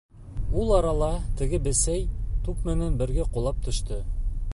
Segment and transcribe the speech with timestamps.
[0.61, 1.09] Ул арала
[1.41, 2.07] теге бесәй
[2.47, 4.01] туп менән бергә ҡолап төштө.